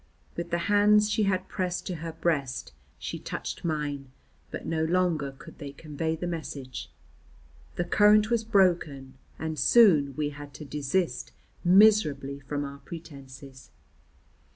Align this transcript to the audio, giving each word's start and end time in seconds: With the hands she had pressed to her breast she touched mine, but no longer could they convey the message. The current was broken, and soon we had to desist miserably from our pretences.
With 0.35 0.49
the 0.49 0.57
hands 0.65 1.11
she 1.11 1.25
had 1.25 1.47
pressed 1.47 1.85
to 1.85 1.97
her 1.97 2.11
breast 2.13 2.73
she 2.97 3.19
touched 3.19 3.63
mine, 3.63 4.09
but 4.49 4.65
no 4.65 4.83
longer 4.83 5.31
could 5.33 5.59
they 5.59 5.73
convey 5.73 6.15
the 6.15 6.25
message. 6.25 6.89
The 7.75 7.83
current 7.85 8.31
was 8.31 8.43
broken, 8.43 9.19
and 9.37 9.59
soon 9.59 10.15
we 10.15 10.29
had 10.31 10.55
to 10.55 10.65
desist 10.65 11.33
miserably 11.63 12.39
from 12.39 12.65
our 12.65 12.79
pretences. 12.79 13.69